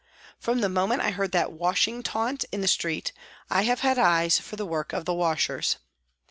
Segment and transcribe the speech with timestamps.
[0.39, 3.11] From the moment I heard that" washing" taunt in the street,
[3.51, 5.77] I have had eyes for the work of the washers.